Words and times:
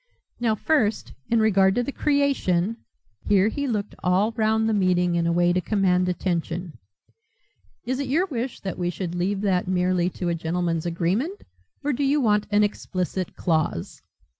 "Now, 0.39 0.55
first, 0.55 1.13
in 1.29 1.39
regard 1.39 1.75
to 1.75 1.83
the 1.83 1.91
creation," 1.91 2.77
here 3.23 3.49
he 3.49 3.67
looked 3.67 3.93
all 4.01 4.31
round 4.31 4.67
the 4.67 4.73
meeting 4.73 5.13
in 5.13 5.27
a 5.27 5.31
way 5.31 5.53
to 5.53 5.61
command 5.61 6.09
attention 6.09 6.79
"Is 7.83 7.99
it 7.99 8.07
your 8.09 8.25
wish 8.25 8.61
that 8.61 8.79
we 8.79 8.89
should 8.89 9.13
leave 9.13 9.41
that 9.41 9.67
merely 9.67 10.09
to 10.17 10.29
a 10.29 10.33
gentlemen's 10.33 10.87
agreement 10.87 11.43
or 11.83 11.93
do 11.93 12.03
you 12.03 12.19
want 12.19 12.47
an 12.49 12.63
explicit 12.63 13.35
clause?" 13.35 14.01